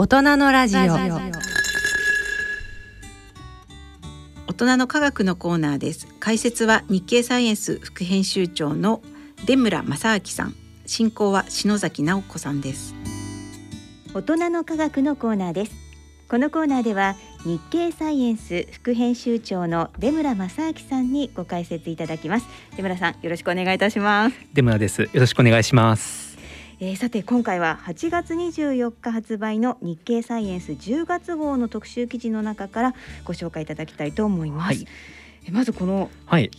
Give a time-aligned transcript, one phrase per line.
[0.00, 0.80] 大人のラジオ。
[4.46, 6.06] 大人の科学のコーナーです。
[6.20, 9.02] 解説は日経サイエンス副編集長の
[9.44, 10.54] 出村正明さん。
[10.86, 12.94] 進行は篠崎直子さんです。
[14.14, 15.72] 大人の科学のコーナーです。
[16.28, 22.46] このコーナーでは日経サイエンス副編集長の出村正明さんにご解説いただきます。
[22.76, 24.36] 出村さんよろしくお願いいたします。
[24.54, 25.02] 出村です。
[25.02, 26.27] よろしくお願いします
[26.80, 32.94] えー、さて今回は8月24日発売の日経サイエンス10月号の特集記事の中から
[33.24, 34.66] ご紹介いただきたいと思います。
[34.66, 34.86] はい
[35.50, 36.50] まずこの表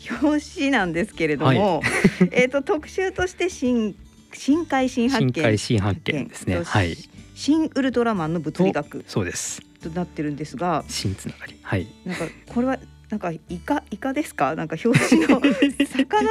[0.55, 1.85] 紙なんですけれども、は
[2.25, 3.95] い、 えっと特集として新
[4.33, 6.63] 深海新発見深海新発見ですね。
[6.63, 6.97] はい。
[7.35, 11.85] 新ウルトラマンの物理学そうですとなってるんですが、新つながりはい。
[12.03, 12.79] なんかこれは
[13.11, 14.55] なんかイカイカですか？
[14.55, 15.39] なんか表紙の
[15.85, 16.29] 魚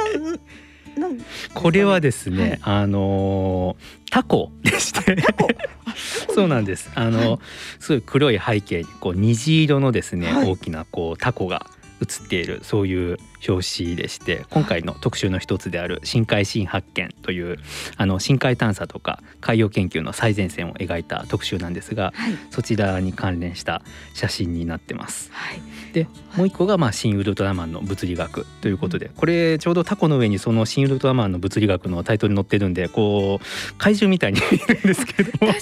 [1.53, 3.75] これはですね、はい、あの
[4.11, 5.17] タコでして。
[6.33, 6.89] そうなんです。
[6.95, 7.39] あの、はい、
[7.79, 11.69] すごい黒い背景にこう虹色のですね、はい、大きなこうタコが
[12.01, 17.57] 映っているそういう表紙でして今回の特集の一つである深海新発見という
[17.97, 23.81] あの深海探査とか海洋研究の最前線を描いた特集なんですが、はい、そちらに関連した
[24.13, 25.29] 写真になってます。
[25.31, 25.61] はい、
[25.93, 35.31] でもう一個がまあ新ウルトラマンの物理学ということでこれちょうどタコの上にその新ウルトラマンの物理学のタイトルに載ってるんでこう怪獣みたいに見えるんですけど。
[35.31, 35.59] 確かに。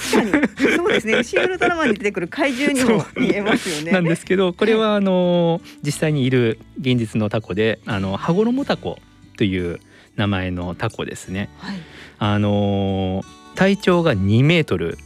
[0.78, 1.24] そうですね。
[1.24, 3.92] 新ウルトラマンに出てくる怪獣にも見えますよね。
[3.92, 9.00] なんですけどこれはあの実際にいる現実のタコであの羽衣タコ
[9.38, 9.80] という
[10.16, 11.50] 名前のタコですね。
[11.58, 11.78] はい、
[12.20, 13.24] あの
[13.56, 14.98] 体長が2メートル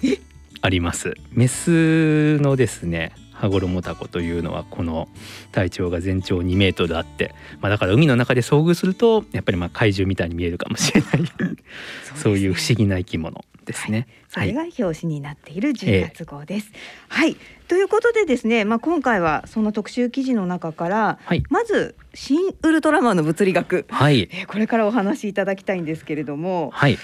[0.61, 1.15] あります。
[1.31, 5.09] メスのですね羽衣タコというのはこの
[5.51, 11.11] 体長が全長2メートルあって、まあ、だから海の中で遭遇するとやっぱりまあ怪獣みたいに見えるかもしれない。
[12.15, 14.07] そう、ね,、いう不思議な生き物ですね。
[14.31, 16.71] はい、それが表紙になっている10月号です。
[16.73, 17.37] えー、はい。
[17.67, 24.29] ということでですね、まあ、今回はその特集記事の中から、はい、まず新ウルトラマンの物理学、はい。
[24.31, 26.97] えー、これからお話しいただきたいんですけれども、はい、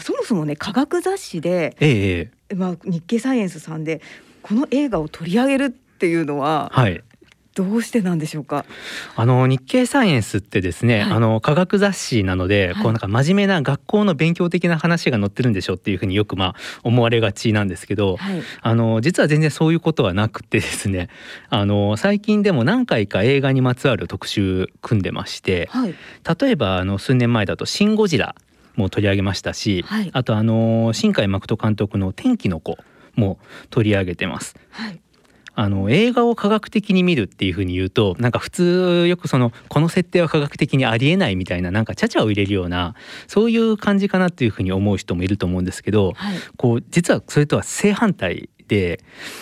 [0.00, 4.00] そもそもね科学雑誌で、えー、まあ、日経サイエンスさんで
[4.42, 7.02] この映画を取り上げるっていうのは、はい、
[7.54, 8.64] どうしてなんでしょうか？
[9.16, 21.08] あの日経サイエンスってですね、はい、あの科学雑誌なので、はい、こうなんか真面目な学校の勉強的な話が載ってるんでしょっていうふうによくまあ思われがちなんですけど、はい、あの実は全然そういうことはなくてですね、
[21.48, 25.68] あの最近でも何回か映画にまつわる特集組んでまして、
[26.40, 28.36] 例えばあの数年前だとシンゴジラ
[28.76, 32.78] も取り上げましたし、あとあの新海誠監督の天気の子
[33.16, 33.40] も
[33.70, 34.54] 取り上げてます。
[34.70, 35.00] はい
[35.54, 42.94] あの映画を科学的に見るっていうふうに言うとなんか普通よくそのこの設定は科学的にありえないみたいななんかちゃちゃを入れるような
[43.26, 49.00] そういう感じかなっていうふうに思う人もいると思うんですけど、はい、こう実はそれとは正反対で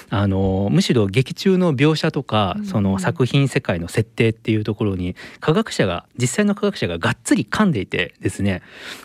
[0.08, 8.62] あのむしろ劇中の描写とか、その作品世界の設定っていうところに科学者が実際の科学者ががっつり噛んでいてですね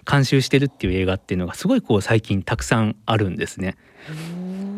[0.09, 3.75] 監修してるっていう映画っていうのがすごいこう最近たくさんあるんですね。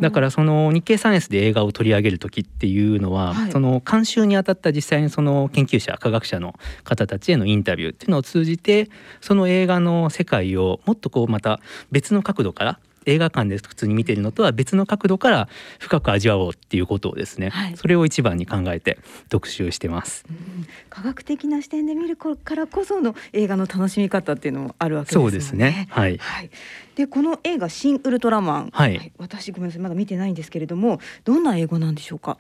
[0.02, 8.90] だからその日経サイエンスで映画を取り上げる時っていうのは、はい、その監修にあたった実際にその研究者科学者の方たちへのインタビューっていうのを通じて
[9.22, 11.60] その映画の世界をもっとこうまた
[11.92, 15.50] 別の角度から映画館で普通に見てるのとは別の角度から
[15.80, 18.98] 深く味わおうっていうことをですね、はい、それを一番に考えて
[19.30, 25.22] 特集してます、うん、科学的な視点で見るからこその映画の楽しみ方っていうのもあるわけですね。
[25.22, 25.88] そうですね。
[25.90, 26.50] はい、はい、
[26.96, 29.82] でこの映画新ウルトラマン、はい、私ごめんなさい。
[29.82, 32.38] まだ見てないんですけれどもどんな映画なんでしょうか？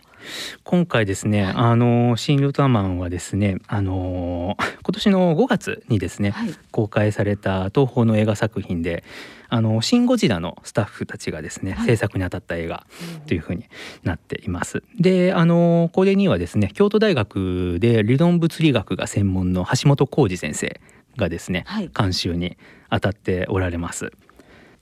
[0.63, 9.03] 今回ですね、はい、あの新ウルトラマンはですねあの今年の5月にですね、はい、公開された東宝の映画作品で
[9.49, 12.85] あのシン・ゴジラのスタッフたちがですね、制作にあたった映画
[13.27, 13.65] というふうに
[14.03, 14.83] なっています。
[14.99, 20.79] であのこれにはですね京都大学で理論物理学が専門の橋本浩二先生
[21.17, 21.65] がですね、
[21.97, 22.57] 監修に
[22.89, 24.11] 当たっておられます。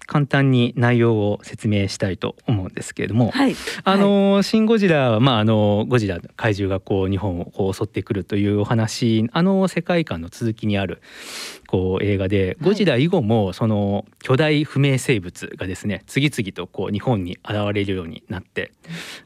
[0.06, 11.02] 簡単に内容を説明したいと思うんですけれども、はい、あの、はい、シン・ゴジラは、まあ、あのゴジラ怪獣がこう日本をこう襲ってくるというお話あの世界観の続きにある
[11.68, 18.72] こう映画でゴジラ以後もその巨大不明生物がですね次々とこう日本に現れるようになって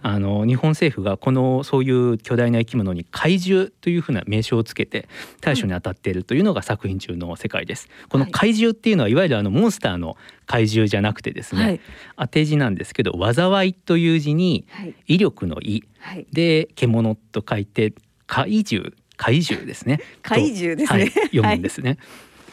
[0.01, 5.09] あの日本政府がこのそういう巨大な生き物に怪獣というふうな名称をつけて
[5.41, 7.89] 対処に当たっているというのが作品中の世界です。
[8.09, 10.15] この怪獣っていうのはいわゆるあのモンスターの
[10.47, 11.81] 怪獣じゃなくてですね、はい、
[12.17, 14.65] 当て字なんですけど災いという字に
[15.05, 17.93] 威力の威、はい、で獣と書いて
[18.25, 19.99] 怪獣怪獣ですね。
[20.21, 20.99] 怪獣ですね。
[21.01, 21.97] はい、 読むんですね。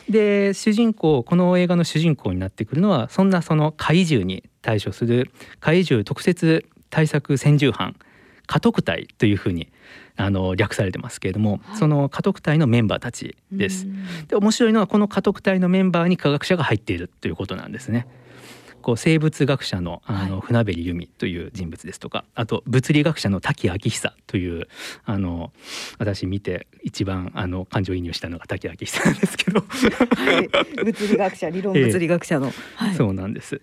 [0.08, 5.31] で主人公この映画の主人公になってくるのはそんなその怪獣に対処する
[5.61, 7.97] 怪獣特設対策専従班
[8.46, 9.69] 家督隊というふうに
[10.17, 13.87] あの略されてますけれども、はい、その家督隊のメンバーたちです。
[14.29, 18.06] で面白いのはこの家督隊のメンバーに科学者が入っているということなんですね。
[18.85, 24.69] こう生物学者のあの船べ由美という人物ですとか、あと物理学者の滝明久という
[25.06, 25.52] あの
[25.99, 32.49] 私見て一番あの感情移入したのが滝明久なんですけど、はい、物理学者理論物理学者の、
[32.82, 33.58] えー、そうなんです。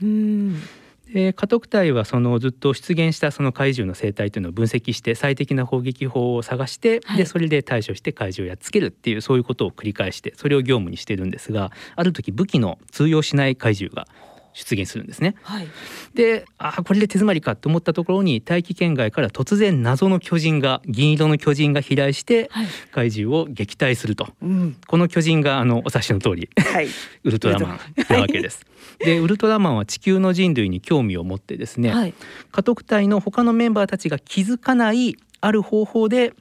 [1.14, 14.08] で家督隊はそのずっと出現したその怪獣の生態というのを分析して最適な砲撃法を探して、はい、でそれで対処して怪獣をやっつけるっていうそういうことを繰り返してそれを業務にしてるんですがある時武器の通用しない怪獣が
[14.54, 15.36] 出現するんですね。
[15.44, 15.68] はい、
[16.14, 22.50] であこれで手詰まりかと思ったところに大気圏外から突然謎の巨人が銀色の巨人が飛来して
[22.92, 26.88] 怪獣を撃退すると、うん、この巨人があのお察しの通り、はい、
[27.24, 28.66] ウルトラマンなわけです。
[29.00, 32.14] でウルトラマンは地球の人類に興味を持ってですね、はい、
[32.52, 36.34] 家督隊の他のメンバーたちが気づかないある方法で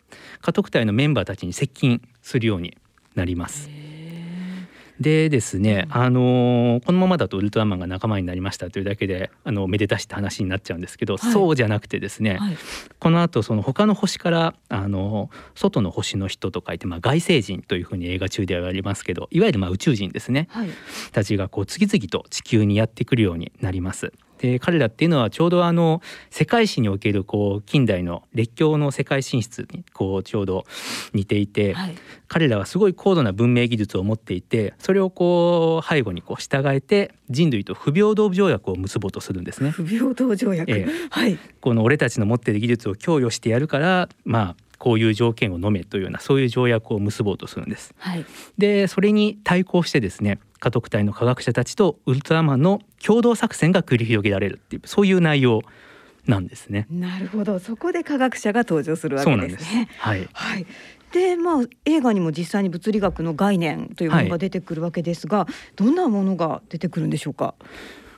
[0.42, 2.76] 家督隊のメンバーたちに接近するように
[3.14, 3.70] なります。
[5.00, 12.58] でですね、あのこのままだとウルトラマンが仲間になりましたというだけであのめでたしって話になっちゃうんですけど、はい、そうじゃなくてですね、はい、
[12.98, 20.68] このあとその他の星からあの外の星の人と書いて、まあ、外星人というふうに映画中では言われますけどいわゆるまあ宇宙人ですね、はい、
[21.12, 24.12] たちがこう次々と地球にやってくるようになります。
[24.40, 26.00] で彼らっていうのはちょうどあの
[26.30, 30.64] 世界史におけるこう近代の列強の世界進出にこうちょうど
[31.12, 31.94] 似ていて、はい、
[32.26, 39.70] 彼らはすごい高度な文明技術を持っていてそれをこう背後にこう従えて人類と不平等条約を結ぼうとするんですね。
[39.70, 47.94] 不平等条約、えはい、この俺たちの持っている技術を供与してやるからまあこういう条件を飲めというようなそういう条約を結ぼうとするんです。
[47.98, 48.24] はい、
[48.56, 55.62] でそれに対抗してですね家督隊の科学者たちとウルトラマンの共同作戦が繰り広げられるっていうそういう内容
[56.26, 56.86] なんですね。
[56.90, 59.88] なるほど、そこで科学者が登場するわけですね。
[59.90, 60.28] すはい。
[60.32, 60.66] はい。
[61.12, 67.54] でまあ映画にも実際に物理学の概念というものが出てくるわけですが、はい、どんなものが出てくるんでしょうか？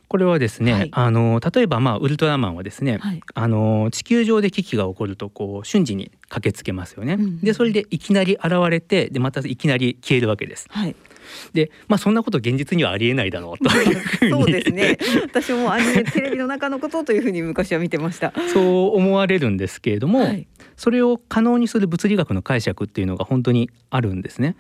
[0.09, 7.15] これはですね、はい、あの例えばまあウルトラマンはですね、はい、あの地球上で危機が起こるとこう瞬時に駆けつけますよね。
[7.15, 10.67] うん、でそれでいきなり現れてでまたいきなり消えるわけです。
[10.69, 10.95] はい、
[11.53, 14.99] でまあそんなこと現実にはありえないだろうとそうですね。
[15.25, 18.33] 私もアニメテレビの中のことというふうに昔は見てました。
[18.53, 20.47] そう思われるんですけれども、はい、
[20.77, 24.57] それを可能にする物理学の解釈っていうのが本当にあるんですね。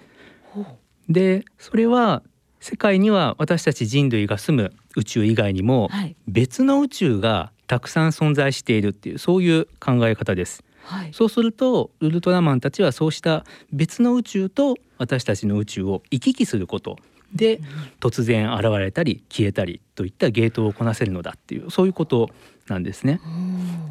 [1.09, 2.23] でそれは
[2.61, 5.91] 世界には私たち人類が住む宇宙以外にも
[6.29, 10.63] 別の宇宙がたくさん存在しているっていうそういう考え方です。
[10.85, 16.99] はい、そうするとウルトラマンたちはそうした別の宇宙と私たちの宇宙を行き来すること
[17.35, 17.61] で
[18.01, 22.31] 突然現れたり消えたりといったゲートをこなせるのだっていうそういうこと
[22.69, 23.21] なんですね。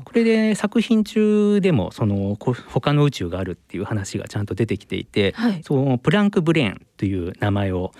[0.05, 7.91] これで作品中でもその他の宇宙があるっていう話がちゃんと出てきていて、はい、そのプランクブレーンという名前を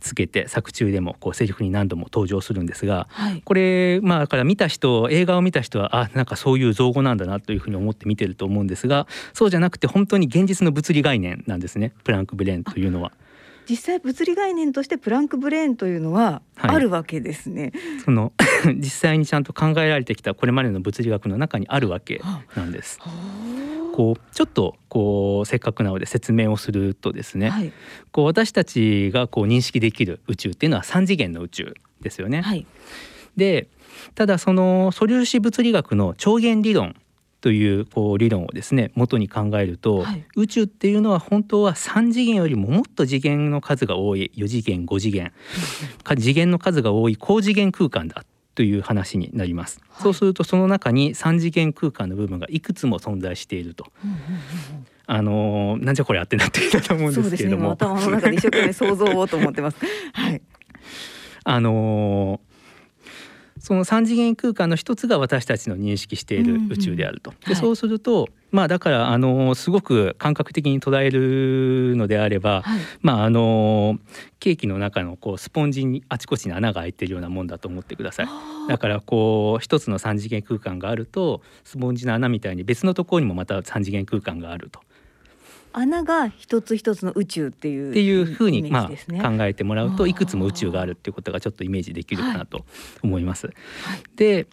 [0.00, 13.12] つけて作中でもこうセリフに何度も登場するんですが、はい、これまあだから見た人映画を見た人はあなんかそういう造語なんだなというふうに思って見てると思うんですがそうじゃなくて本当に現実の物理概念なんですねプランクブレーンというのは。
[13.68, 17.72] 実際物理概念としてプランクブレーンというのはあるわけですね。
[17.74, 18.32] はい、その
[18.76, 22.22] 実際にちゃんと考えられてきたこれまでの物理学の中にあるわけ
[22.56, 22.98] なんです。
[23.92, 27.72] こうちょっとこうせっかくなので説明をするとですね、はい、
[28.12, 32.40] こう私たちがこう認識できる宇宙っていうのは3次元の宇宙ですよね。
[32.40, 32.64] はい、
[33.36, 33.68] で
[34.14, 36.94] ただその素粒子物理学の超弦理論
[37.40, 45.32] というこう理論をですね元に考えると、はい、宇宙っていうのは本当は3次元よりももっと次元の数が多い4次元5次元。
[46.16, 53.86] 次元の数が多い高次元空間だという話になります、はい、そうするとその中に3次元空間の部分がいくつも存在していると。
[55.10, 59.78] あのなんじゃこれあってなっていたと思うんですけれども、ね、頭の中で一生懸命想像をと思ってます。
[60.12, 60.42] はい。
[61.44, 62.40] あの
[63.68, 67.34] その3次元空間の一つが私たちの認識している宇宙であると。
[67.46, 73.98] でそうすると、まあだからあのすごく感覚的に捉えるのであれば、はい、まああの
[74.40, 78.28] ケーキの中のこうスポンジにあちこちに穴が開いてるようなもんだと思ってください。
[78.70, 84.80] だからこう一つの3次元空間があるとスポンジの穴みたいに別のところにもまた3次元空間があると。
[85.78, 92.64] 穴が一つ一つの宇宙っていうっていうふうに、まあ、考えてもらうといくつも宇宙があるっていうことがちょっとイメージできるかなと
[93.02, 93.46] 思います。
[93.46, 93.56] はい、
[94.16, 94.46] で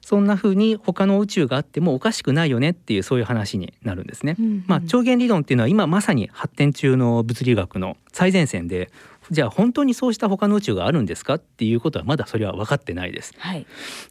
[0.00, 4.34] そんな風に他の宇宙があってもおかしくないよねっていうそういう話になるんですね。
[4.38, 8.90] うんうん、まあ超弦理論っていうのは今まさに発展中の物理学の最前線で
[9.30, 13.34] じゃあ本当にそうした他の宇宙があるんですかっていうことはまだそれは分かってないです。
[13.38, 13.66] はい、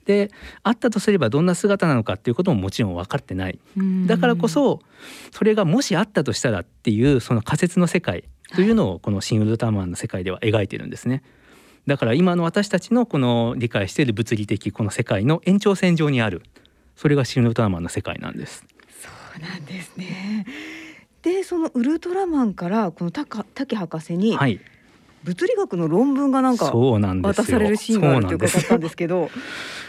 [0.06, 0.32] で
[0.63, 3.60] あったとすればどんな姿なのかっていうことももちろん分かってない。
[4.08, 4.82] だからこそ
[5.32, 8.24] それがもしあったとしたらっていうその仮説の世界
[8.56, 11.24] というのをこの「シン・ウルトラマン」の世界では描いてるんですね。
[11.88, 16.44] だから今の私たちのこの理解している物理的この世界の延長線上にある
[16.96, 18.65] それがシン・ウルトラマンの世界なんです。
[19.01, 20.46] そうなんですね
[21.24, 24.60] でそのウルトラマンからこの滝博士に、はい
[25.23, 29.29] 物理学の論文がなんか渡されるシーンがあると伺ったんですけど。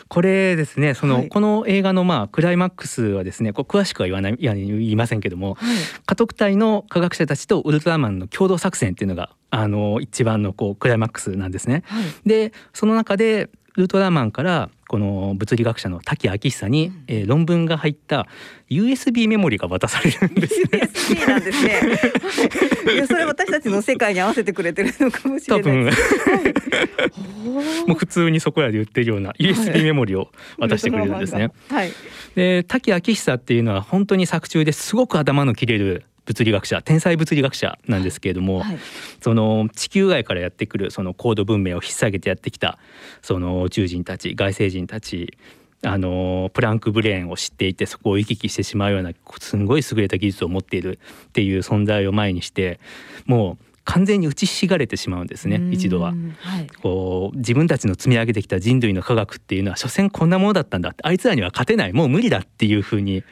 [0.08, 11.82] これですねその、はい、この映画のまあクライマックスはですねこ詳しくは言わないいや言いませんけども、はい、家督隊の科学者たちとウルトラマンの共同作戦っていうのがあの一番のこうクライマックスなんですね。
[11.86, 18.26] はい、でその中でウルトラマンからこの物理学者の滝明久に、うん、えー、論文が入った
[18.68, 20.68] USB メモリが渡されるんです、ね。
[20.72, 21.80] USB なんですね。
[22.94, 25.92] いやそれ私たちの世界に合わせてくれてるのかもしれない。
[27.86, 31.50] もう普通にそこらで売ってるような USB メモリを渡してくれるんですね。
[31.70, 31.92] はい、
[32.34, 38.78] で滝明久っていうのは本当に作中ですごく頭の切れる物理学者天才物理学者なんですけれども、はい、
[39.20, 42.78] その地球外からやってくるその高度文明を引っ提げてやってきた
[43.22, 45.36] その宇宙人たち外星人たち
[45.84, 52.78] あのプランクブレーンを知っていてそこを行き来してしまうようなすんごい優れた技術を持っているっていう存在を前にして
[53.26, 63.24] もう完全に打ちひしがれてしまうんですね一度は、はい、こう自分たちの積み上げてきた人類の科学っていうのは所詮こんなものだったんだあいつらには勝てないもう無理だっていうふうに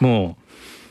[0.00, 0.41] もう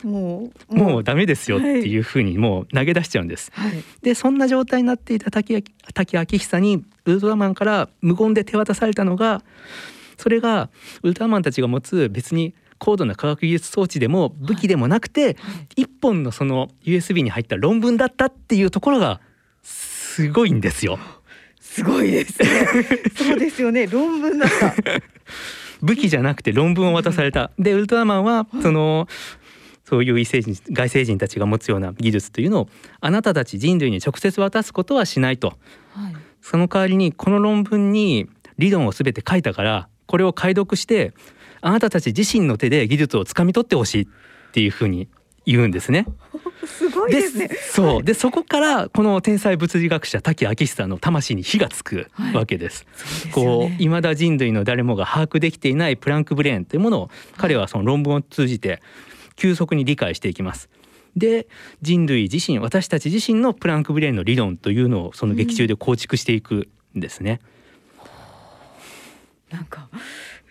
[0.04, 3.52] もうもうダメですよっていうふうにもう投げ出しちゃうんです。
[3.54, 9.44] はい、でそんな状態になっていた滝滝明久にウルトラマンから無言で手渡されたのが
[10.18, 10.70] それが
[11.04, 15.36] ウルトラマンたちが持つ別に高度な科学技術装置でも武器でもなくて、はい、
[15.84, 19.22] 一本のその USB に入った論文だったっていうところが
[19.62, 21.00] すごいんですよ。
[21.60, 22.68] すごいですね。
[23.16, 23.88] そうですよね。
[23.88, 24.76] 論文だった。
[25.82, 27.52] 武器じゃなくて論文を渡された。
[27.58, 29.08] でウルトラマンはその
[29.92, 32.70] そういう異星人外星人たちが持つような技術というのを
[33.02, 35.50] あなたたち人類に直接渡すことはしないと、
[35.90, 41.14] はい、その代わりにこの論文に理論を全て書いたからこれを解読して
[41.60, 44.08] あなたたち自身の手で技術をつかみ取ってほしいっ
[44.54, 45.10] ていうふうに
[45.46, 46.06] 言うんですね。
[46.66, 47.50] すごいですね。
[47.72, 52.86] そう、でそこからこの天才物理学者滝明久の魂に火がつくわけです。
[53.24, 58.82] はい、こう未だ人類の誰もが把握できていないプランクブレーンというものを彼はその論文を通じて
[59.42, 60.70] 急速に理解していきます。
[61.18, 61.48] で
[61.82, 67.42] 人類自身私たち自身のプランクブレーンの理論というのをその劇中で構築していくんですね。
[69.52, 69.90] うん、なんか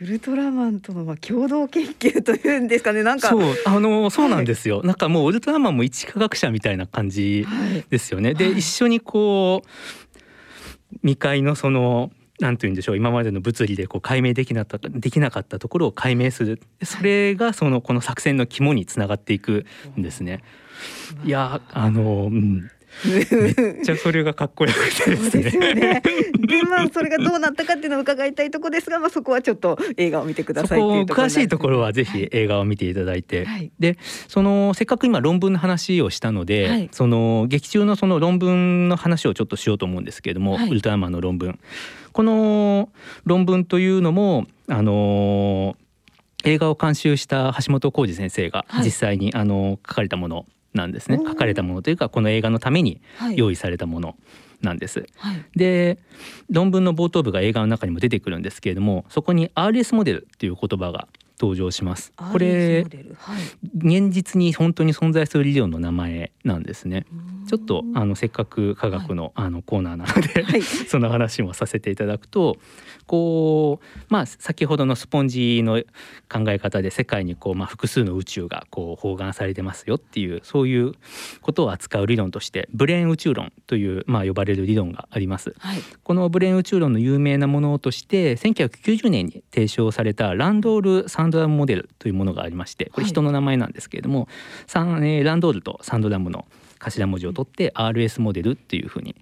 [0.00, 3.04] ウルトラマンとの共同研究というんですかね。
[3.04, 7.46] なんかそうあのそうなんですよ、はい、なんかもうウルトラマンも一科学者みたいな感じ
[7.90, 9.68] ですよね、はい、で、はい、一緒にこう
[11.02, 16.60] 未開のそのなんて言うんでしょう今までの物理でこう解明できなかったできなかったところを解明する。
[16.82, 19.66] それがそのこの作戦の肝につながっていく
[19.98, 20.42] んですね。
[21.24, 21.28] い。
[21.28, 22.70] やあの、うん、
[23.04, 25.50] めっちゃそれがかっこよくてですね。
[25.50, 26.02] そうね。
[26.50, 41.58] でまあそれがどうなったかっていうのを伺いたいところですが、まあそこはちょっと映画を見てください詳しいところはぜひ映画を見ていただいて、はい、でそのせっかく今論文の話をしたので、はい、その劇中のその論文の話をちょっとしようと思うんですけれども、はい、ウルトラマンの論文
[42.12, 42.90] この
[43.24, 45.76] 論文というのもあの
[46.44, 51.18] 映画を監修した橋本浩二先生が実際に、あの書かれたものなんですね。
[51.24, 53.00] 書かれたものというかこの映画のために
[53.34, 54.16] 用意されたもの
[54.62, 55.06] なんです。
[55.16, 55.98] はい、で
[56.48, 61.08] 論文の冒頭部が映画の中にも出てくるんですけれどもそこに RS モデルっていう言葉が
[61.40, 62.12] 登場します。
[62.32, 62.84] これ、
[63.16, 63.42] はい、
[63.76, 67.06] 現実に本当に存在する理論の名前なんですね。
[67.50, 72.58] ちょっとあのせっかく科学の,、あのコーナーなので、はい、 その話もさせていただくと
[73.06, 75.82] こうまあ先ほどのスポンジの
[76.28, 80.92] 考え方で世界にこう、まあ、複数の宇宙がこう包含されてますよっていうそういう
[81.40, 85.54] ことを扱う理論としてブレーン宇宙論という、まあ、呼ばれる理論があります。
[85.58, 94.28] はい、このブレーン宇宙論の有名なものとして1990年に提唱されたランドール・サンドラムモデルというものがありましてこれ人の名前なんですけれども、
[94.72, 96.46] はい、ランドールとサンドラムの
[96.78, 99.14] 頭文字を取って RS モデルっていうふうに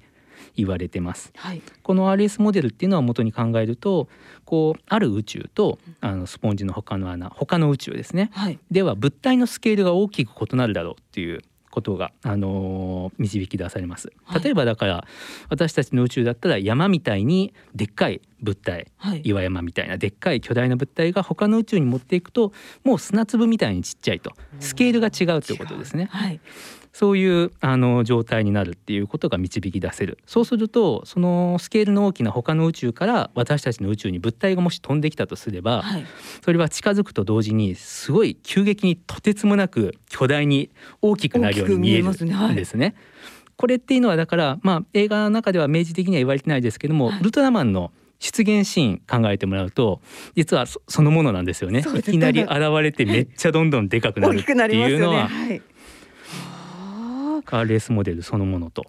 [0.56, 4.08] 言われてます、はい、この RS モデルっていうのは元に考えると
[4.44, 14.12] こうある宇宙とあのスポンジの他の穴他の宇宙ですね、はい、では物体のスケールが大きく異なるだろうっていうことが、あのー、導き出されます。
[14.42, 22.52] 例えばだから、はい、私たちの宇宙だったら山みたいにでっかい物体、はい、岩山みたいなでっかい巨大な物体が他の宇宙に持っていくと
[22.84, 24.32] もう砂粒みたいにちっちゃいと。
[24.60, 26.08] スケールが違うということですね。
[26.10, 26.40] はい、
[26.92, 30.18] そういうあの状態になるっていうことが導き出せる。
[30.26, 36.06] そうするとそのスケールの大きな他の宇宙から私たちの宇宙に物体がもし飛んできたとすれば、はい、
[36.44, 40.70] それは近づくと同時にすごい急激にとてつもなく巨大に
[41.02, 42.94] 大きくなるように見えるんですね。
[43.56, 50.00] これっていうのはだからまあ映画の中では明示的には言われてないですけども、はい、ウルトラマンの出現シーン考えてもらうと
[50.34, 51.84] 実はそのものなんですよね。
[51.96, 52.52] いきなり現
[52.82, 55.48] れてめっちゃどんどんでかくなるっていうのは、ね。
[55.48, 55.62] はい、
[57.56, 58.84] RS モデルそのものと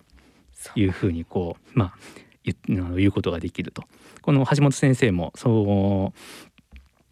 [0.76, 1.96] いうふうにこうまあ
[2.44, 3.84] 言うことができると。
[4.22, 6.20] この橋本先生もそう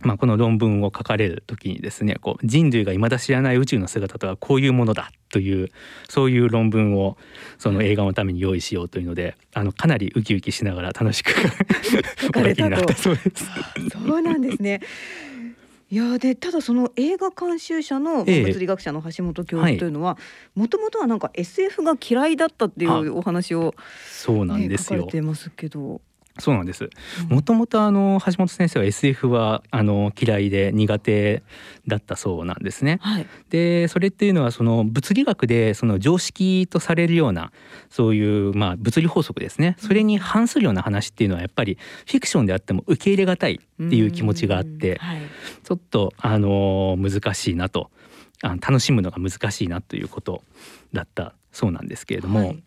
[0.02, 5.70] まあ、この論文を書かれる時にですねこう人類が未だ知らない宇宙の姿とはこういうものだという
[6.08, 7.18] そういう論文を
[7.58, 11.32] その映画のために用意しようというのであのかなりウキウキしながら楽しく
[12.22, 13.50] 書かれたとそうです。
[13.90, 14.82] そうなんですね。
[15.90, 20.18] いやでただその映画監修者の物理学者の橋本教授というのは
[20.54, 23.72] もともとはなんか SF が嫌いだったっていうお話を、ね、
[24.06, 25.00] そうなんですよ。
[25.00, 26.02] 書かれてますけど。
[26.40, 26.90] そうなんです。
[27.30, 31.44] もともとあの橋本先生は SF はあの嫌いで苦手
[31.88, 33.00] だったそうなんですね。
[33.02, 37.52] はい、でそれっていうのはその物理学でその常識とされるような
[37.90, 39.76] そういうまあ物理法則ですね。
[39.80, 45.22] それに反するような話っていうのはやっぱりフィクションであっても受け入れがたいっていう気持ちがあって、はい、
[45.64, 47.90] ちょっとあの難しいなと
[48.42, 50.44] あの楽しむのが難しいなということ
[50.94, 52.40] だったそうなんですけれども。
[52.40, 52.64] はい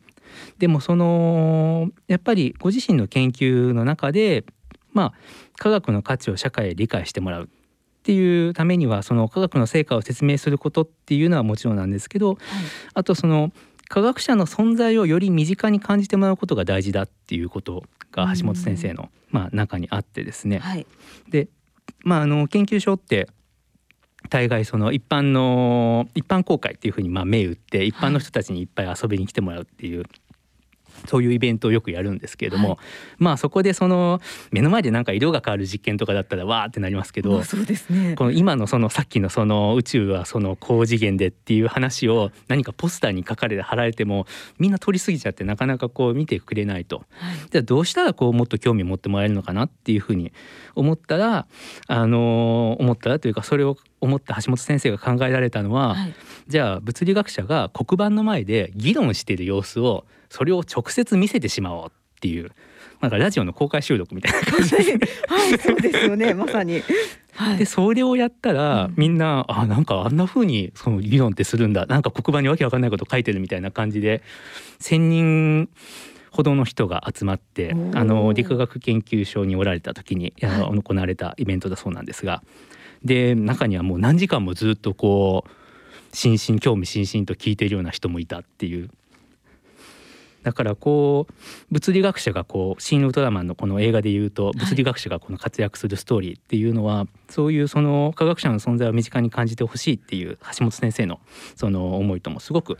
[0.58, 4.44] でもそのやっぱりご自身の研究の中で
[4.92, 5.14] まあ
[5.56, 12.38] 科学の価値を社会へ理解してもらうっていうためにはその科学の成果を説明することっていうのはもちろんなんですけど、はい、
[12.94, 13.52] あとその
[13.88, 20.58] 科学者の存在をより身近に感じてもらうことが大事だっていうことが橋本先生の、まあ、中にあってですね。
[20.60, 20.86] はい、
[21.28, 21.48] で、
[22.04, 23.28] まあ、あの研究所って
[24.30, 30.04] 大概その一般の一般公開っていうふうにまあ銘打って一般の人たちにいっぱい遊びに来てもらうっていう
[31.06, 32.78] そういうイベントをよくやるんですけれども、はい、
[33.18, 44.26] まあそこでその目の前でなんか色が変わる実験とかだったらわーってなりますけど、そうですね、この今のそのさっきのその宇宙はその高次元でっていう話を何かポスターに書かれて貼られても
[44.58, 50.32] みんな通り過ぎちゃってなかなかこう見てくれないと、はい、じゃあどうしたらこうもっと興味を持ってもらえるのかなっていうふうに
[50.74, 51.46] 思ったら
[51.86, 56.14] あの思ったらというかそれを思った橋本先生が考えられたのは、はい、
[56.48, 61.90] じゃあ物理学者が黒板の前で議論している様子をそれを直接見せてしまおうっ
[62.20, 62.50] ていう
[63.00, 64.76] なんかラジオの公開収録みたいな感じで。
[65.26, 66.32] はい、そうですよね。
[66.34, 66.82] まさに。
[67.34, 71.86] はい、でそれをやったら、うん、みんなあなんかあんな風にその議論ってするんだ。
[71.86, 74.22] なんか黒板にわけわかんないこと書いてるみたいな感じで
[74.80, 75.68] 1,000人
[76.30, 82.42] ほどの人が集まってあの理化学研究所におられた時に、はい、行われたイベントだそうなんですが
[83.04, 88.90] で中にはもう何時間もずっとこう心身興味津々と聞いているような人もいたっていう
[90.42, 91.34] だからこう
[91.70, 101.20] 物理学者がこう「シン・ウルトラマン」のこの映画でいうと物理学者がこの活躍するストーリーっていうのは、はい、そういうその科学者の存在を身近に感じてほしいっていう橋本先生の
[101.56, 102.78] その思いともすごく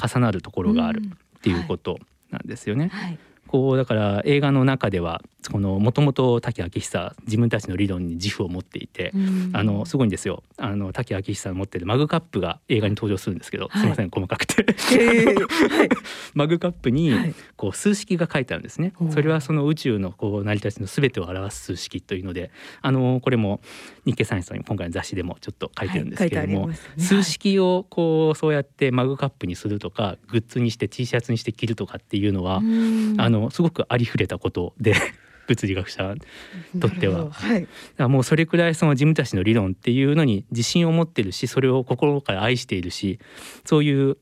[0.00, 1.98] 重なるところがあるっていうこと
[2.30, 2.88] なんですよね。
[2.88, 3.04] はい。
[3.04, 3.18] はい
[3.52, 9.12] こうだから映画の中ではもともと滝明久自分たちの理論に自負を持っていて、
[9.52, 10.42] あのすごいんですよ。
[10.56, 14.64] あの滝明久の持ってるマグカップが映画に登場するんですけど、はい、すみません細かくて。
[14.64, 15.88] はい、
[16.34, 17.12] マグカップに
[17.56, 23.60] こう数式が書いてあるんですね、はい、それはその宇宙のこう成り立ちのすべてを表す数式というのであのこれも
[24.06, 34.94] 日経サイエンスの今回の雑誌でもちょっと書いてるんですけれども、ね、数式をこうそうやってマグカップにするとかグッズにして T シャツにして着るとかっていうのはあのすごくありふれたことで
[35.48, 36.14] 物理学者
[36.74, 37.30] にとっては。
[37.30, 43.18] はい、だからもうそれくらいその自分たちの理論っていうのに自信を持ってるしそれを心から愛しているし
[43.64, 44.16] そういう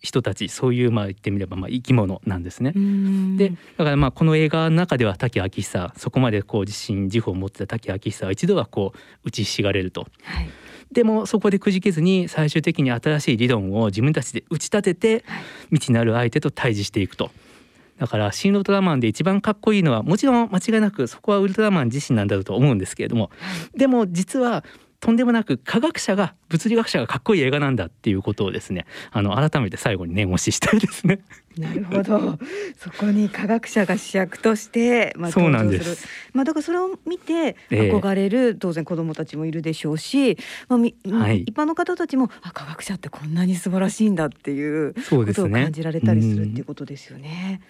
[0.00, 2.72] 人たちそういうまあ言ってみればまあ生き物なんですね。
[3.36, 10.06] でだからまあこの映画の中では滝明久そこまでこう自信自負を持ってた滝明久は一度はこう打ちひしがれると。
[10.22, 10.48] はい
[10.92, 15.24] でもそこでくじけずに最終的に新しい理論を自分たちで打ち立てて
[15.68, 17.30] 未知なる相手と対峙していくと。
[18.00, 23.30] だからシン・ウルトラマンで一番かっこいいのはもちろん間違いなくそこはウルトラマン自身なんだろうと思うんですけれども、
[23.76, 24.64] でも実は
[25.00, 31.20] とんでもなく科学者が物理学者がかっこいい映画なんだっていうことをですねあの改めて最後に念押ししたいですね。
[31.58, 32.38] なるほど。
[32.76, 36.06] そこに科学者が主役として、まあ、そうなんです。
[36.32, 47.60] まあ、だからそれを見て憧れる、当然子どもたちもいるでしょうし、まあみはい、一般の方たちもあ科学者ってこんなに素晴らしいんだっていうことを感じられたりするっていうことですよね。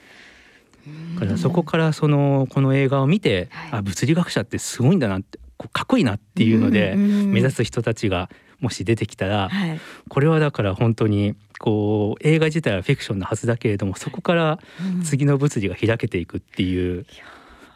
[1.18, 5.38] からそこからそのこの映画を見て、はい、あ物理学者ってすごいんだなって
[5.72, 14.58] かっこいいなっていうので目指す人たちがもし出てきたら、はい、これはだから本当にこう映画自体はフィクションのはずだけれどもそこから
[15.04, 17.06] 次の物理が開けていくっていう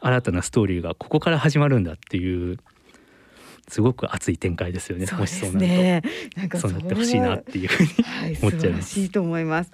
[0.01, 2.59] 新たなストーリーがここから始まるんだっていう
[3.69, 5.07] すごく熱い展開ですよね。
[5.19, 6.03] もしそうなる
[6.51, 9.01] と、そうなってほしいなっていうふうに、はい、思っちゃいます。
[9.01, 9.73] いと思います。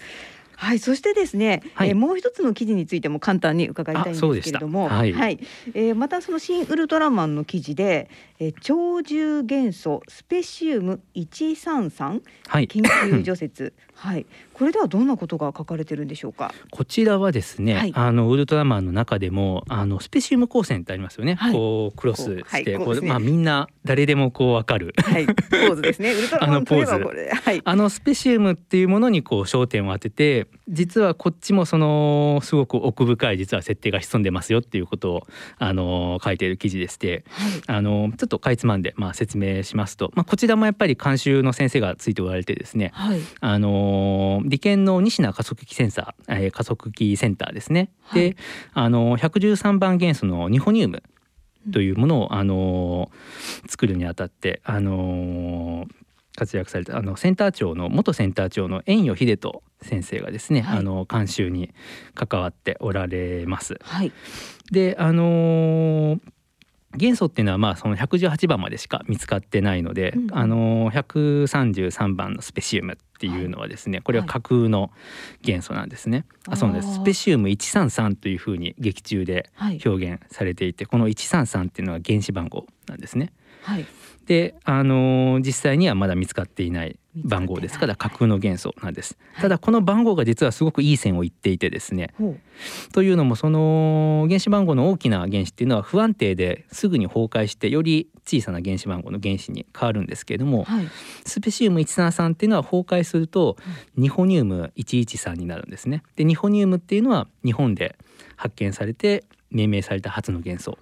[0.60, 5.40] はい、そしてですね、はい、えー、もう一つの記事についても簡単に伺いたいんですけれども、はい、はい、
[5.72, 16.54] えー、またその新ウルトラマンの記事で、えー、超重元素スペシウム133、はい、研究除雪 はい、これではどんなことが書かれてるんでしょうか？
[16.70, 21.34] こちらはですね、はい、あのウルトラマンの中でもあのスペシウム光線ってありますよね。
[21.34, 26.12] はい、こうクロスして、こう、ね、まあみんな誰でもこうわかる、はい、ポーズですね。
[26.12, 35.26] ウルトラマンといえばこれ、はい、あのスペシウムっていうものにこう焦点を当てて、実はこっちもそのすごく奥深い実は設定が潜んでますよっていうことを
[35.59, 47.90] あの書いている記事でして、はい、あのちょっとかいつまんでまあ説明しますと、まあこちらもやっぱり監修の先生がついておられてですね、はい、あの理研の西名加速器センサー、えー、加速器センターですね。
[48.02, 48.37] はい、で
[48.72, 51.02] あの113番元素のニホニウム
[51.72, 53.11] というものを、あの
[53.68, 55.87] 作るにあたってあの
[56.40, 61.70] 活躍されたあのセンター長の元センター長の遠与秀人先生がですね、はい、あの監修に
[62.14, 63.79] 関わっておられます。
[63.83, 64.12] はい、
[64.72, 66.20] であのー
[66.96, 74.90] 元素っていうのはまあその118番までしか見つかってないので、うん、あの133番のスペシウムっていうのはですねこれは架空の
[75.42, 76.24] 元素なんですね。
[76.48, 76.94] はい、あそうです。
[76.94, 79.50] スペシウム133というふうに劇中で
[79.85, 83.33] 表現されていて、はい、この133っていうのは原子番号なんですね。
[83.62, 83.87] はい、
[84.30, 92.40] であの実際にはまだ見つかっていない番号ですから架空の元素なんです、はい、ただこの番号が実はすごくいい線を言っていてですね、はい、
[92.92, 100.86] というのもその原子番号の大きな原子っていうのは不安定ですぐに崩壊してより小さな原子番号の原子に変わるんですけれども、はい、
[101.26, 103.56] スペシウム173っていうのは崩壊すると
[103.96, 106.04] ニホニウム113になるんですね。
[106.14, 107.96] でニホニウムっていうのは日本で
[108.36, 110.78] 発見されて命名された初の元素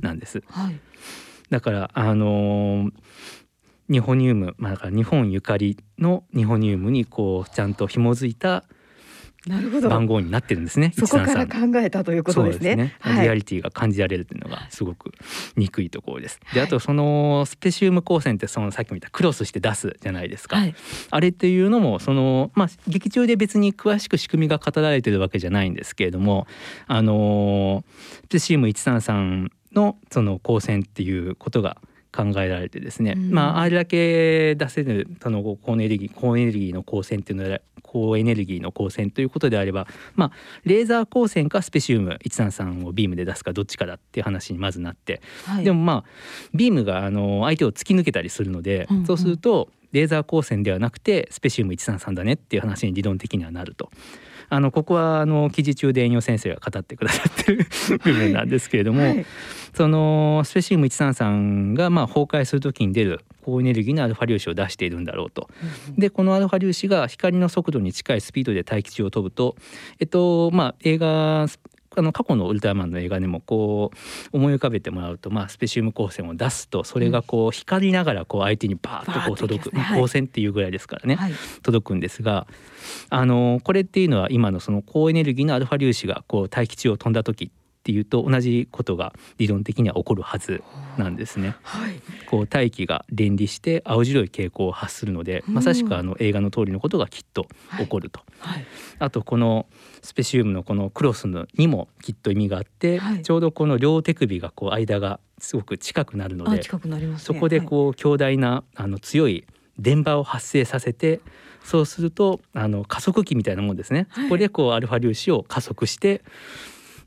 [0.00, 0.42] なんです、
[1.50, 2.90] だからあのー
[3.90, 8.64] ニホニウム、まあ、だから日本ゆかりのニホニウムにこうちゃんと紐づいた
[9.88, 10.92] 番号になってるんですね。
[10.96, 12.70] そこから考えたということですね。
[12.72, 15.12] すねはい、リアリティが感じられるというのがすごく
[15.56, 16.38] 憎いところです。
[16.54, 20.56] で、あとそのスペシウム光線ってそのさっき見たクロスして出すじゃないですか。
[20.56, 20.74] はい、
[21.10, 26.46] あれっていうのもそのまあ劇中で別に詳しく仕組みが語られてるわけじゃないんですけれども、
[26.86, 27.82] あの
[28.26, 31.76] スペシウム133のその光線っていうことが
[32.12, 40.32] 考えられてですね、うん、まああれだけ出せるその高エネルギー高エネルギーの光線っていうのは高エネルギーの光線ということであればまあ
[40.64, 46.04] レーザー光線かスペシウム133をビームで出すかどっちかだっていう話にまずなって、はい、でもまあ
[46.52, 48.96] ビームがあの相手を突き抜けたりするので、うん。
[48.98, 53.90] うん、そうするとレーザー光線ではなくてスペシウム133だねっていう話に理論的にはなると。
[54.50, 57.66] あのここはあの記事中で遠慮先生が語ってくださってる
[58.02, 59.26] 部分なんですけれども、はい、
[59.74, 65.48] そのスペシウム133がまあ崩壊する時に出る高エネルギーのアルファ粒子を出しているんだろうと。
[65.96, 69.54] でこのアルファ粒子が光の速度に近いスピードで大気中を飛ぶと、
[70.00, 71.46] えっとまあ、映画
[71.96, 73.90] あの過去のウルトラマンの映画でもこ
[74.32, 82.46] う思い浮かべてもらうと、まあ、スペシウム光線を出すとそれがこう光りながらこう相手にバーッとこう届く、ね、光線っていうぐらいですからね、はい、届くんですが
[83.08, 87.50] あのこれっていうのは今のその高エネルギーのアルファ粒子がこう大気中を飛んだ時
[87.90, 90.62] っていうと同じことが理論的には起こるはず
[90.96, 91.56] なんですね。
[91.62, 97.48] はい、こう大気が連理して青白い蛍光を発するので、まさしくあの映画の通りのことがきっと
[97.78, 98.20] 起こると。
[98.38, 98.58] はい。
[98.58, 98.66] はい、
[99.00, 99.66] あとこの
[100.02, 106.62] スペシウムのこのクロスにもきっと意味があって、ちょうどこの両手首がこう間がすごく近くなるので、ね、
[107.18, 109.46] そこでこう強大なあの強い
[109.80, 111.20] 電場を発生させて
[111.64, 116.22] そうするとあの加速器みたいなもんですね、そこでこうアルファ粒子を加速して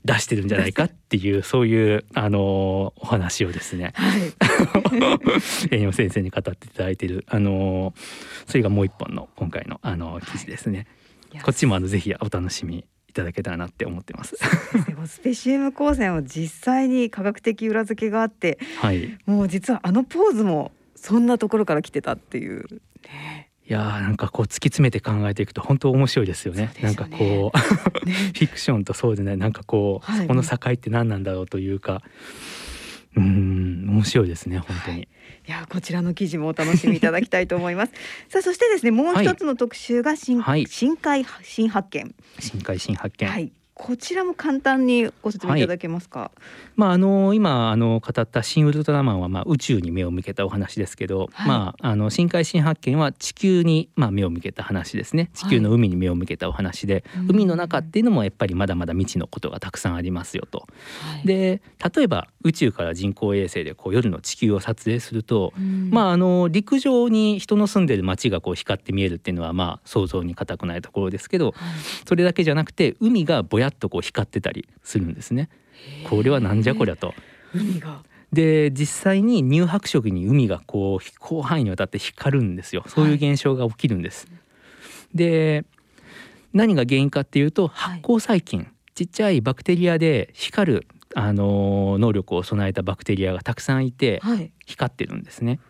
[0.04, 4.32] 出してるんじゃないかっていう そういうあのお話をですね、はい、
[5.74, 7.94] 栄養先生に語っていただいているあの
[8.46, 10.86] それがもう一本の今回のあの記事ですね。
[11.32, 14.36] はい、こっちもあのぜひお楽しみいただけたらなって思ってます。
[15.06, 22.66] スペシウム光線を実際に科学的裏付けがあって、はい、もう実はあのポーズもそんなところから来てたっていう。
[23.04, 26.54] ねいやなんかこう突き詰めて考えていくと本当面白いですよね。
[26.54, 26.72] よね。
[26.82, 32.02] なんかこうフィクションとそうでないなんかこう、はい、そこの境って何なんだろうというか。
[33.16, 35.08] うん面白いですね本当に、はい、
[35.46, 37.92] いやこちらの記事もお楽しみいただきたいと思います。
[38.28, 42.12] さあそしてですねもう一つの特集が新、はい、深海新発見。
[42.40, 43.28] 深海新発見。
[43.28, 46.20] はいこちらも簡単にご説明いただけますか？
[46.20, 46.40] はい、
[46.76, 55.28] まああの今あの語った新ウルトラマンはまあ宇宙に目を向けたお話ですけど、はい、まああの深海新発見は地球にまあ目を向けた話ですね。
[55.34, 60.68] 地球の海に目を向けたお話で、はい、海の中っていうのもやっぱりまだまだ未知のことがたくさんありますよと。
[61.24, 61.60] で
[61.94, 65.52] 例えば宇宙から人工衛星でこう夜の地球を撮影すると、
[65.90, 71.54] まああの陸上に人の住んでる街がこう光って見えるっていうのはまあ想像に難くないところですけど、
[72.06, 75.48] それだけじゃなくて海がぼやっとこう光ってたりするんですね。
[76.08, 77.14] これはなんじゃこりゃと。
[77.54, 84.26] 海がで実際に乳白色に海がこう広範囲にわたって光るんですよそういう現象が起きるんです。
[84.26, 84.32] は
[85.14, 85.64] い、で
[86.52, 94.20] 何が原因かっていうと発光細菌、はい、ちっちゃいバクテリアで光るあの能力を備えたバクテリアがたくさんいて、
[94.66, 95.60] 光ってるんですね。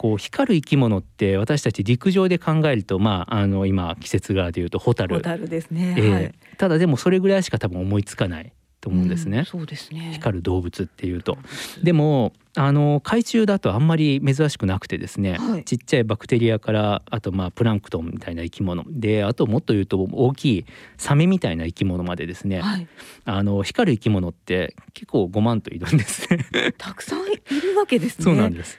[0.00, 5.16] こう光る生き物って私たち陸上で考えるとまああの今季節柄でいうとホタル。
[5.16, 9.40] ホタルですね、えーはい、ただでもそれぐらいしか多分思いつかないと思うんですね。
[9.40, 10.12] うん、そうですね。
[10.14, 11.36] 光る動物っていうと。
[11.82, 18.84] でもあの海中だとあんまり珍しくなくてですね、はい、ちっちゃいバクテリアからあとまあプランクトンみたいな生き物。
[18.88, 22.88] であともっと言うと大きいサメみたいな生き物までですね、はい、
[23.26, 26.46] あの光る生き物って結構5万といるんですね。
[26.78, 28.24] たくさんいるわけですね。
[28.26, 28.78] そうなんです。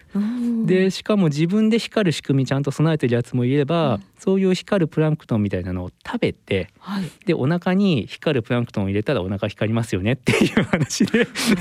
[0.65, 11.25] でしかも自分で光る仕組みちゃんと備えてるやつもいれば、うん、そういう光るプランクトンみたいなのを食べて、はい、でお腹に光るプランクトンを入れたらお腹光りますよねっていう話で。
[11.25, 11.55] す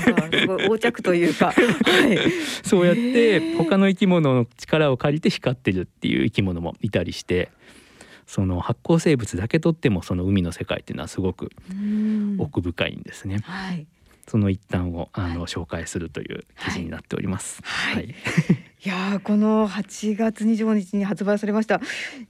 [0.47, 1.51] ごい横着というか。
[1.51, 2.17] はい、
[2.63, 7.49] そうやって他の生き物の力を借りて光ってるっていう生き物もいたりして
[8.31, 11.49] その発光生物だけとってもその海の世界っていうのはすごく
[12.37, 13.39] 奥深いんですね。
[13.43, 13.85] はい、
[14.27, 17.61] その一端をあの、はい、紹介するという記事になっております。
[17.63, 18.15] はい。
[18.83, 21.79] いやこの8月25日に発売されました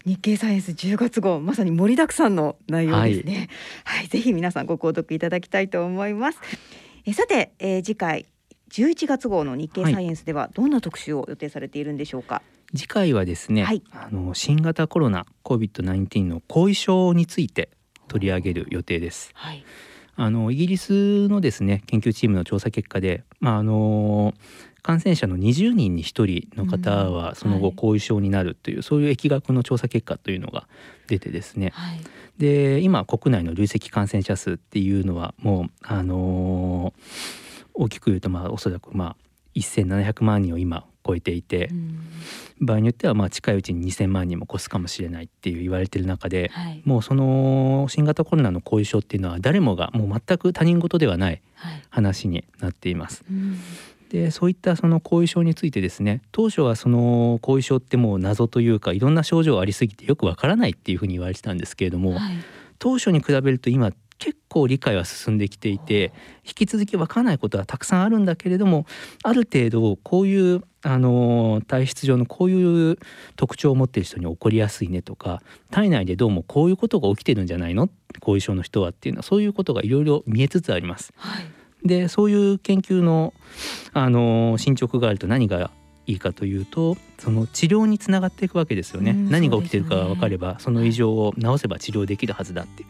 [0.05, 3.49] 日経サイエンス10月号まさに盛りだくさんの内容ですね。
[3.85, 6.39] はい、はい、ぜひ皆さんご購読いただきたいと思います。
[7.05, 8.25] えさて、えー、次回
[8.71, 12.41] 11月号の日経サイエンスではどんな特集を予定されているんでしょうか、は
[12.73, 17.69] い、次回はですね、はい、あの新型コロナ COVID-19 の後遺症について
[18.07, 19.31] 取り上げる予定です。
[19.33, 19.63] はい、
[20.15, 24.33] あのイギリスのですね研究チームの調査結果で、まああの
[24.83, 30.67] 感染者の20人に1人の方はその後後遺症になるという、うんはい、そういう疫学の調査結果というのが
[31.05, 32.01] 出てですね、はい、
[32.39, 39.15] で今国内の累積感染者数っていうのはもうあのー大きく言うとまあおそらくまあ
[39.55, 41.99] 1700万人を今超えていて、うん、
[42.61, 51.41] 場合によってはまあ近いうちに2,000万人も越すかもしれないっていう言われてる中で、はい、もうその新型コロナの後遺症っていうのは誰もがもう全く他人事ではない
[51.89, 53.23] 話になっています。
[53.27, 53.59] はいうん。
[54.11, 62.33] でそういったその後遺症についてですね当初はその後遺症ってもう謎というかいろんな症状ありすぎてよくわからないっていうふうに言われてたんですけれども、はい、
[62.77, 66.13] 当初に比べると今結構理解は進んできていて
[66.45, 68.85] 引き続き分からないことはたくさんあるんだけれども
[69.23, 72.99] ある程度こういうあの体質上のこういう
[73.35, 77.89] 特徴を持っている人に起こりやすいねとか体内でどうもこういうことが起きてるんじゃないの？
[78.19, 81.13] 後遺症の人はっていうのはそういうことがいろいろ見えつつあります。
[81.17, 83.33] はい、でそういう研究の
[83.93, 85.71] あの進捗があると何が
[86.05, 89.13] いいかというとその治療につながっていくわけですよね。
[89.13, 92.85] 何が起きてるかが分かればその異常を治せば治療できるはずだって。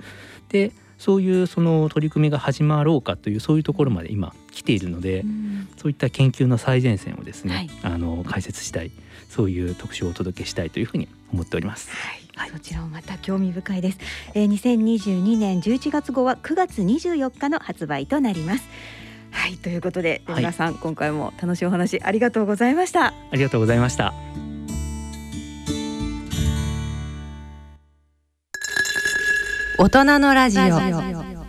[0.49, 8.91] でそういうその取り組みが始まろうかというそういうところまで今来ているので、うん、そういった研究の最前線をですね、はい、あの解説したい
[9.27, 11.89] そういう特集をお届けしたいというふうに思っております。
[12.35, 13.97] はい、そちらもまた興味深いです。
[14.35, 18.69] えー、2022年11月号は9月24日の発売となります。
[19.31, 19.57] はい。
[19.57, 23.07] ということで出村さん、はい、今回も楽しいお話ありがとうございました。
[23.07, 24.13] ありがとうございました
[29.81, 31.40] 大人のラジオ。